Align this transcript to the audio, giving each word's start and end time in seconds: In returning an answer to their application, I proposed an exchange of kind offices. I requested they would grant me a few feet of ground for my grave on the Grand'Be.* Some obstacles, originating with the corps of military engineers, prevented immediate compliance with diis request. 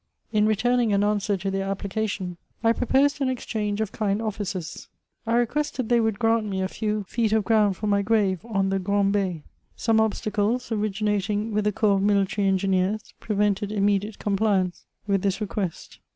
In 0.31 0.47
returning 0.47 0.91
an 0.93 1.03
answer 1.03 1.37
to 1.37 1.51
their 1.51 1.69
application, 1.69 2.37
I 2.63 2.73
proposed 2.73 3.21
an 3.21 3.29
exchange 3.29 3.81
of 3.81 3.91
kind 3.91 4.19
offices. 4.19 4.87
I 5.27 5.35
requested 5.35 5.89
they 5.89 5.99
would 5.99 6.17
grant 6.17 6.47
me 6.47 6.59
a 6.59 6.67
few 6.67 7.03
feet 7.03 7.31
of 7.33 7.43
ground 7.43 7.77
for 7.77 7.85
my 7.85 8.01
grave 8.01 8.43
on 8.43 8.69
the 8.69 8.79
Grand'Be.* 8.79 9.43
Some 9.75 10.01
obstacles, 10.01 10.71
originating 10.71 11.51
with 11.53 11.65
the 11.65 11.71
corps 11.71 11.97
of 11.97 12.01
military 12.01 12.47
engineers, 12.47 13.13
prevented 13.19 13.71
immediate 13.71 14.17
compliance 14.17 14.85
with 15.05 15.21
diis 15.23 15.39
request. 15.39 15.99